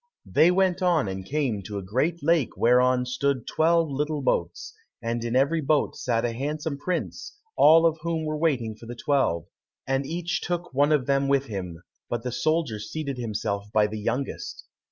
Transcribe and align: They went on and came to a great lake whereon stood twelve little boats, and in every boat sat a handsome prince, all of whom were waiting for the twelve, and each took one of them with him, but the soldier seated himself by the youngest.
They 0.25 0.49
went 0.49 0.81
on 0.81 1.07
and 1.07 1.23
came 1.23 1.61
to 1.61 1.77
a 1.77 1.83
great 1.83 2.23
lake 2.23 2.57
whereon 2.57 3.05
stood 3.05 3.45
twelve 3.45 3.87
little 3.91 4.23
boats, 4.23 4.73
and 4.99 5.23
in 5.23 5.35
every 5.35 5.61
boat 5.61 5.95
sat 5.95 6.25
a 6.25 6.31
handsome 6.33 6.79
prince, 6.79 7.37
all 7.55 7.85
of 7.85 7.99
whom 8.01 8.25
were 8.25 8.35
waiting 8.35 8.75
for 8.75 8.87
the 8.87 8.95
twelve, 8.95 9.45
and 9.85 10.03
each 10.03 10.41
took 10.41 10.73
one 10.73 10.91
of 10.91 11.05
them 11.05 11.27
with 11.27 11.45
him, 11.45 11.83
but 12.09 12.23
the 12.23 12.31
soldier 12.31 12.79
seated 12.79 13.19
himself 13.19 13.71
by 13.71 13.85
the 13.85 13.99
youngest. 13.99 14.63